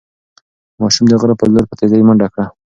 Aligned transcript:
ماشوم 0.79 1.05
د 1.09 1.13
غره 1.21 1.35
په 1.39 1.45
لور 1.51 1.65
په 1.67 1.75
تېزۍ 1.79 2.01
منډه 2.07 2.27
کړه. 2.33 2.45